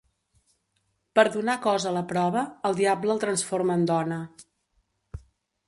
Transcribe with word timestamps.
Per 1.19 1.25
donar 1.35 1.57
cos 1.65 1.85
a 1.89 1.91
la 1.99 2.03
prova, 2.13 2.43
el 2.71 2.79
Diable 2.81 3.13
el 3.17 3.23
transforma 3.27 3.79
en 3.81 3.87
dona… 3.93 4.19